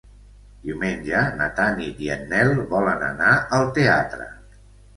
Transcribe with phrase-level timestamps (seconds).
[0.69, 4.31] Diumenge na Tanit i en Nel volen anar al teatre.